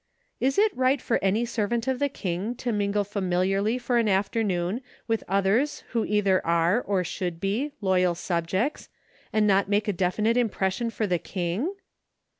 Is 0.39 0.57
it 0.57 0.75
right 0.75 0.99
for 0.99 1.19
any 1.23 1.45
servant 1.45 1.87
of 1.87 1.99
the 1.99 2.09
King 2.09 2.55
to 2.55 2.71
mingle 2.71 3.03
familiarly 3.03 3.77
for 3.77 3.99
an 3.99 4.09
afternoon 4.09 4.81
with 5.07 5.23
others 5.27 5.83
who 5.89 6.05
either 6.05 6.43
are, 6.43 6.81
or 6.81 7.03
should 7.03 7.39
be, 7.39 7.73
loyal 7.81 8.15
subjects, 8.15 8.89
and 9.31 9.45
not 9.45 9.69
make 9.69 9.87
a 9.87 9.93
definite 9.93 10.37
im¬ 10.37 10.49
pression 10.49 10.89
for 10.89 11.05
the 11.05 11.19
King 11.19 11.69